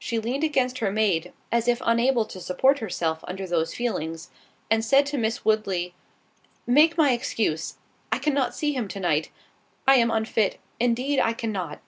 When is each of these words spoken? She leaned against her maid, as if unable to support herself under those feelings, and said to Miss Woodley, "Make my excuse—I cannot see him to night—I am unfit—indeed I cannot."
She 0.00 0.18
leaned 0.18 0.42
against 0.42 0.78
her 0.80 0.90
maid, 0.90 1.32
as 1.52 1.68
if 1.68 1.80
unable 1.84 2.24
to 2.24 2.40
support 2.40 2.80
herself 2.80 3.20
under 3.28 3.46
those 3.46 3.72
feelings, 3.76 4.28
and 4.68 4.84
said 4.84 5.06
to 5.06 5.16
Miss 5.18 5.44
Woodley, 5.44 5.94
"Make 6.66 6.98
my 6.98 7.12
excuse—I 7.12 8.18
cannot 8.18 8.56
see 8.56 8.72
him 8.72 8.88
to 8.88 8.98
night—I 8.98 9.94
am 9.98 10.10
unfit—indeed 10.10 11.20
I 11.20 11.32
cannot." 11.32 11.78